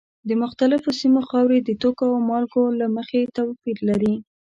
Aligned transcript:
د 0.27 0.29
مختلفو 0.43 0.89
سیمو 1.01 1.21
خاورې 1.29 1.57
د 1.61 1.69
توکو 1.81 2.05
او 2.13 2.17
مالګو 2.29 2.63
له 2.79 2.87
مخې 2.95 3.19
توپیر 3.35 3.77
لري. 3.89 4.13